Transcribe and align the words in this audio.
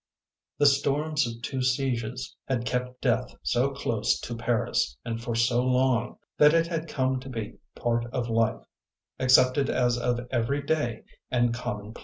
The 0.57 0.65
storms 0.65 1.27
of 1.27 1.43
two 1.43 1.61
sieges 1.61 2.35
had 2.45 2.65
kept 2.65 3.01
Death 3.01 3.35
so 3.43 3.69
close 3.69 4.19
to 4.21 4.35
Paris 4.35 4.97
and 5.05 5.21
for 5.21 5.35
so 5.35 5.63
long, 5.63 6.17
that 6.39 6.55
it 6.55 6.65
had 6.65 6.87
come 6.89 7.19
to 7.19 7.29
be 7.29 7.59
part 7.75 8.05
of 8.11 8.27
life, 8.27 8.63
accepted 9.19 9.69
as 9.69 9.99
of 9.99 10.19
every 10.31 10.63
day 10.63 11.03
and 11.29 11.53
common 11.53 11.93
plaoe. 11.93 11.99